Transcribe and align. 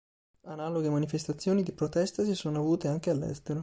Analoghe 0.45 0.89
manifestazioni 0.89 1.61
di 1.61 1.73
protesta 1.73 2.23
si 2.23 2.33
sono 2.33 2.57
avute 2.57 2.87
anche 2.87 3.11
all'estero. 3.11 3.59